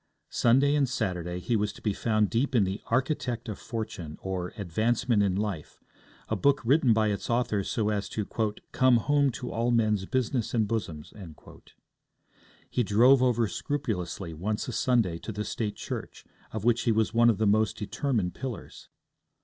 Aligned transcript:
Sunday 0.31 0.73
and 0.73 0.89
Saturday 0.89 1.37
he 1.39 1.55
was 1.55 1.71
to 1.73 1.79
be 1.79 1.93
found 1.93 2.31
deep 2.31 2.55
in 2.55 2.63
The 2.63 2.81
Architect 2.87 3.47
of 3.47 3.59
Fortune; 3.59 4.17
or, 4.23 4.51
Advancement 4.57 5.21
in 5.21 5.35
Life, 5.35 5.79
a 6.27 6.35
book 6.35 6.59
written 6.65 6.91
by 6.91 7.09
its 7.09 7.29
author 7.29 7.63
so 7.63 7.89
as 7.89 8.09
to 8.09 8.25
'come 8.71 8.97
home 8.97 9.29
to 9.33 9.51
all 9.51 9.69
men's 9.69 10.07
business 10.07 10.55
and 10.55 10.67
bosoms.' 10.67 11.13
He 12.67 12.81
drove 12.81 13.21
over 13.21 13.47
scrupulously 13.47 14.33
once 14.33 14.67
a 14.67 14.71
Sunday 14.71 15.19
to 15.19 15.31
the 15.31 15.45
State 15.45 15.75
church, 15.75 16.25
of 16.51 16.63
which 16.63 16.81
he 16.81 16.91
was 16.91 17.13
one 17.13 17.29
of 17.29 17.37
the 17.37 17.45
most 17.45 17.77
determined 17.77 18.33
pillars. 18.33 18.89